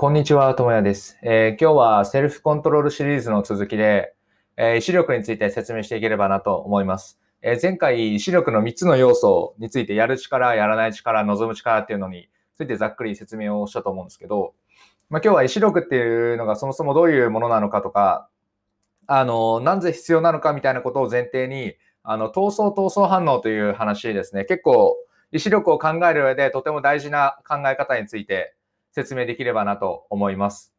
[0.00, 4.14] こんにちは、ともやです、えー、今日はセルフコントロールシリーズの続きで、
[4.56, 7.20] えー、意志力について説明していければなと思います。
[7.42, 14.54] えー、前回、意志力の3つの要素について、やる力、やらない力、望む力っていうのについてざっくり説明をしたと思うんですけど、
[15.10, 18.30] まあ、今日は意志力っていうのがそもそもどういうものなのかとか、
[19.06, 21.74] あの、なぜ必要なのかみたいなことを前提に、
[22.04, 24.46] あの、闘争闘争反応という話ですね。
[24.46, 24.96] 結構、
[25.30, 28.54] 意志力を考える上でとても大事な考え方について
[28.92, 30.74] 説明できればなと思います。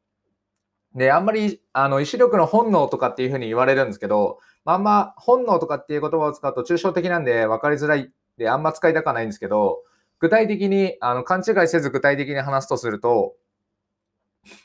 [0.95, 9.79] で、あんまり、あの、意志力の本能とかっていうふうに言われるんですけど、まあ、んま本能とかっていう言葉を使うと抽象的なんで分かりづらいで、あんま使いたくはないんですけど、
[10.19, 13.35] 具体的に、あの、勘違いせず具体的に話すとすると、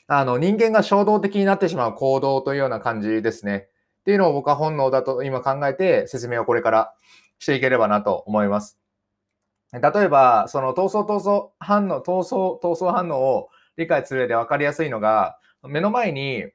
[0.07, 3.69] あの、人間が衝動的になってしまう行動というような感じですね。
[4.01, 6.93] っていうのを僕は本能だと今考えて説明をこれから
[7.39, 8.79] していければなと思います。
[9.73, 16.45] 例えば、その闘争闘争反応、闘争闘争反応を理解する上で分かりやすいのが、目の前に、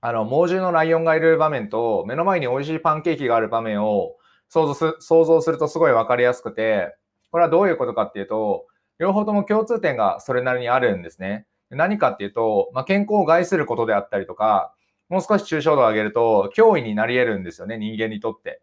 [0.00, 4.16] あの、猛獣のライオンがいる場面と、目の前に美味しいパンケーキがある場面を
[4.48, 6.96] 想像す想像するとすごい分かりやすくて、
[7.30, 8.66] これはどういうことかっていうと、
[8.98, 11.46] 両方とも共通点がそれなりにあるんですね。
[11.70, 14.74] 何かっていうと、まあ、健康を害することであったりとか、
[15.08, 18.62] もう少し抽象度を上げると、脅威になり得るんですよね、人間にとって。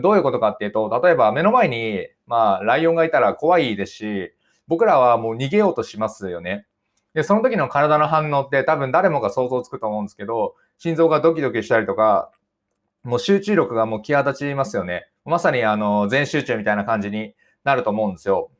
[0.00, 4.32] どういうことかっていうと、例えば目の前に、まあ、ライオンがいたら怖いですし、
[4.66, 6.66] 僕らはもう逃げようとしますよね。
[7.14, 12.30] で、その時の体の反応って多分誰もが想像つくと思うんですけど、心臓がドキドキしたりとか、
[13.04, 15.08] もう集中力がもう際立ちますよね。
[15.24, 17.34] まさにあの、全集中みたいな感じに
[17.64, 18.50] なると思うんですよ。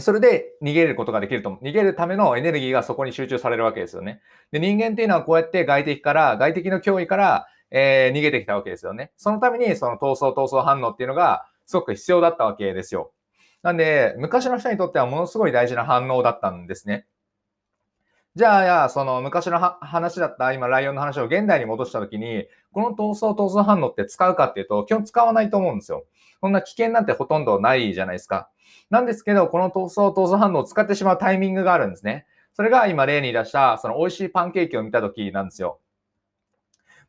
[0.00, 1.58] それで逃げることができると。
[1.62, 4.20] 逃げるためのエネルギーがそこに集中されるわけですよね。
[4.50, 7.46] で、人間っていうのはこうやって外敵から、外敵の脅威から、
[7.76, 9.10] えー、逃げてきたわけですよね。
[9.16, 13.12] そのために、その闘争闘争反応っていうのが、すごく必要だったわけですよ。
[13.64, 17.06] なんで、昔の人にとってはものすごい大事な反応だったんですね。
[18.36, 26.04] じゃあ、その昔の話だった今、ライオンの話を現代に戻したときに、この闘争闘争反応って使うかっていうと、基本使わないと思うんですよ。
[26.40, 28.50] こんな危険なんてほとんどないじゃないですか。
[28.88, 32.26] なんですけど、この闘争闘争反応を使ってしまうタイミングがあるんですね。
[32.52, 35.80] それが今例に出した、その美味しいパンケーキを見たときなんですよ。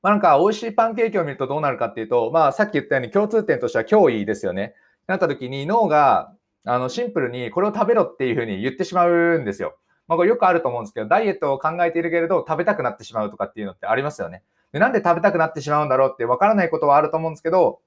[0.06, 4.76] まあ、なんか美味しいパンケーキを見るとどうなるかっていうと、まあさっき言ったように共通点としては脅威ですよね。
[5.08, 6.32] なった時に脳が
[6.64, 9.76] あのシンプルにこれを食べろっていうふうに言ってしまうんですよ。
[10.08, 14.44] まあこれよくあると思うんですけど、ダイエットを考えているけれど食べたくなってしまうとかっていうのってありますよね。
[14.74, 17.80] でなんで食べたくなってしまうんだろうってわからないことはあると思うんですけど、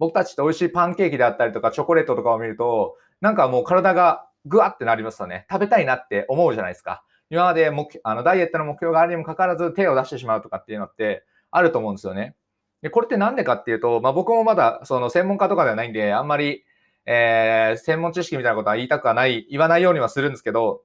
[0.00, 5.46] 僕たちって美味しいパンケーキであったりとかチョコレートとかを見ると、なんかもう体がぐわってなりますよね。
[5.48, 7.04] 食べたいなって思うじゃないですか。
[7.30, 12.34] 今まで目あのダイエットの目標があるにもかかわらず手を出してしまうとかっていうのってあると思うんですよね。
[12.82, 16.64] で、これってなんでかっていうと、まあ僕もまだその専門家とかではないんで、あんまり、
[17.06, 20.82] えー、専門知識みたいなことは言いたくはない、言わないようにはするんですけど、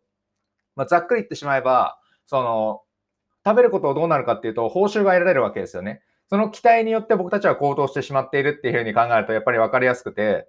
[0.76, 2.82] まあざっくり言ってしまえば、その、
[3.46, 6.02] 食べることをどうなるかっていうと、報酬が得られるわけですよね。
[6.30, 10.48] その期待によって僕たちは行動してしまっているっていうふうに考えると、やっぱり分かりやすくて、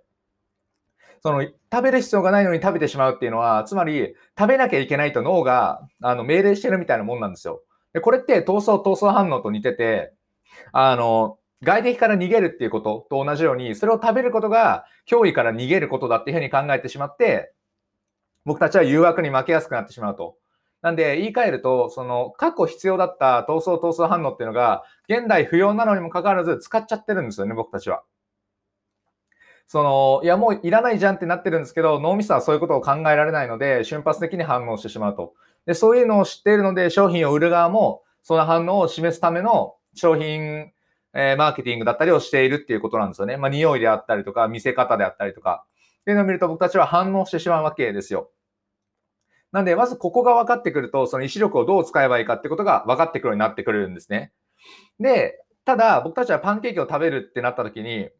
[1.23, 7.63] その食べる必要がないのに食べてしまうっていうのは、つまり食べなきゃいけないと脳があの命令してるみたいなもんなんですよ。
[7.93, 10.13] で、これって闘争闘争反応と似てて、
[10.73, 17.53] あの、外敵から逃げるっていうことと同じように、それを食べることが脅威から逃げることだっていうふうに考えてしまって、
[18.47, 20.37] 僕たちは誘惑に負けやすくなってしまうと。
[20.81, 28.03] なんで、言い換えると、その、過去必要だった闘争闘争反応っていうのが、現代不要なのにもかかわらず使っちゃってるんですよね、僕たちは。
[29.73, 35.35] その、いや、もういらないじゃんってなってるんですけど、脳みそはそういうことを考えられないので、瞬発的に反応してしまうと。
[35.65, 40.73] で、そういうのを知っているので、商品を売る側も、その反応を示すための商品、
[41.15, 43.37] えー、マーケティングだったりをしているっていうことなんですよね。
[43.37, 45.65] まあ、匂いであったりとか、見せ方であったりとか。
[46.01, 48.33] っていうのを見ると僕たちは反応してしまうわけですよ。
[49.53, 54.33] なんで、まずここが分かってくると、その意志力をどう使えばいいかってことが分かってくるようになってくるんですね。
[54.99, 58.11] で、ただ、僕たちはパンケーキを食べるってなった時に、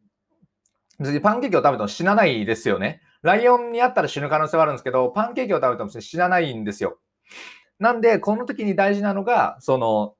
[1.01, 3.01] 別にパンケーキを食べても死なないですよね。
[3.23, 6.99] ライオンにあったら死ぬ可能性はあるんですけど、パンケーキを食べても死なないんですよ。
[7.79, 10.13] なんで、この時に大事なのが、その、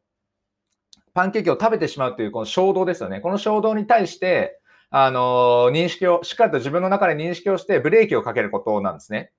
[1.14, 3.20] パンケーキを食べてしまうというこの衝動ですよね。
[3.20, 9.32] この衝動に対して、あの認識を、しっかりと自分の中で認識をしてブレーキをかけることなんですね。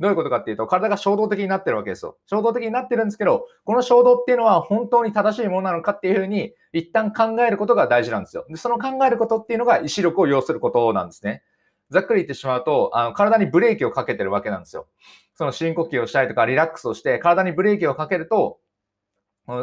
[0.00, 2.16] どういうことかっていうと、体が衝動的になってるわけですよ。
[2.26, 8.46] 衝動的になってるんですけど、この衝動っていうのは本当に正しいものなのかっていうふうに、一旦考えることが大事なんですよ。
[8.48, 11.42] で、その考えることっていうのが意志力を要することなんですね。
[11.90, 14.86] ざっくり言ってしまうと、あの体にブレーキをかけてるわけなんですよ。
[15.34, 18.58] その深呼吸をしたりとか、リラックスをして、体にブレーキをかけると、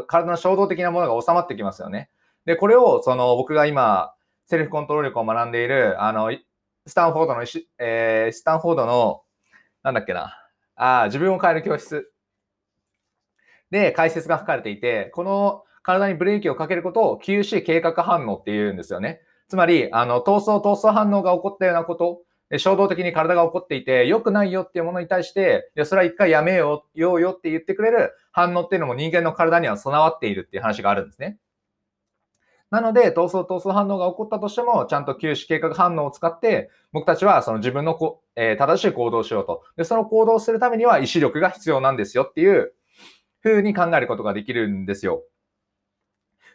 [0.07, 2.09] 体の衝動的なものが収まってきますよね。
[2.45, 4.13] で、これを、その、僕が今、
[4.47, 6.31] セルフコントロール力を学んでいる、あの、
[6.87, 7.43] スタンフォードの、
[7.79, 9.21] えー、スタンフォードの
[9.85, 10.35] なんだっけな。
[10.75, 12.11] ああ、自分を変える教室。
[13.69, 19.21] で解説が書かれていて、この体にブレーキをかけることを QC 計画反応って言うんですよね。
[19.47, 22.23] つまり、あの、闘争、闘争反応が起こったようなこと、
[22.57, 31.37] 衝動的に体が起こっていて、良くないよっていうものに対して、いや、それは一回やめようよって言ってくれる反応っていうのも人間の体には備わっているっていう話があるんですね。
[32.71, 39.63] なので、闘争闘争反応が起こったとしても、ちゃんと休止計画反応を使って、僕たちはその自分のこ、えー、正しい行動をしようと。
[39.77, 42.73] で、その行動をするためには意志力が必要なんですよっていう
[43.43, 45.23] 風に考えることができるんですよ。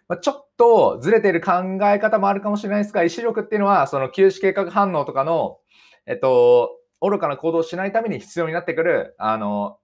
[0.09, 1.53] まあ、ちょっとずれている考
[1.83, 5.59] え方もあるかもしれないですが、意志力っていうのは、その休止計画反応とかの、
[6.07, 9.79] えっと、愚かな行動をしないために必要になってくる、あの、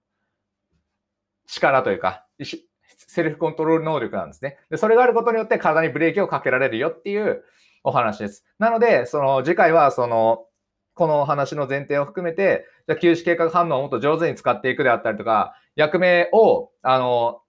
[1.46, 2.26] 力というか、
[3.06, 4.58] セルフコントロール能力なんですね。
[4.70, 7.44] で、それがあることによって体にブレーキをかけられるよっていう
[7.84, 8.44] お話です。
[8.58, 10.46] なので、その次回はその、
[10.94, 17.42] この話の前提を含めて、じゃ休止計画反応をもっと上手に使っていくであったりとか、役目を、あの、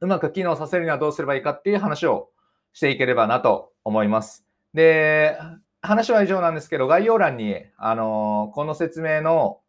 [0.00, 2.28] うまく機能させるにはどうすればいいかっていう話を
[2.72, 4.46] していければなと思います。
[4.74, 5.38] で、
[5.80, 9.60] 話は以上なんですけど、概要欄に、あの、この説明の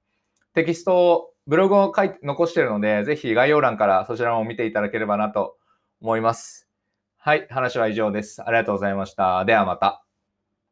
[0.54, 5.57] テキストをブログを書いて残してるので、ぜひ概要欄からそちらも見ていただければなと
[6.00, 6.69] 思います。
[7.18, 8.44] はい、話は以上です。
[8.44, 9.44] ありがとうございました。
[9.46, 10.09] ではまた。